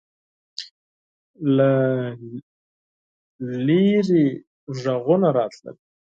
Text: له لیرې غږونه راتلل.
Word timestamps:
له 1.55 1.71
لیرې 3.65 4.25
غږونه 4.81 5.27
راتلل. 5.37 5.75